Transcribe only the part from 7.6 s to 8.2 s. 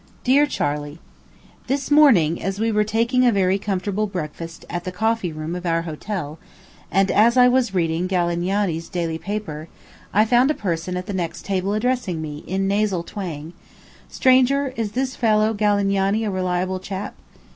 reading